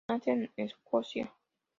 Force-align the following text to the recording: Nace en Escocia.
Nace 0.09 0.31
en 0.31 0.49
Escocia. 0.57 1.31